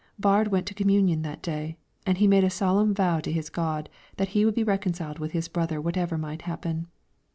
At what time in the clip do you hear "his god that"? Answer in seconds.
3.31-4.29